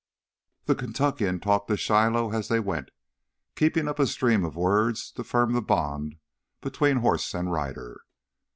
[0.65, 2.89] The Kentuckian talked to Shiloh as they went,
[3.55, 6.15] keeping up a stream of words to firm the bond
[6.59, 7.99] between horse and rider.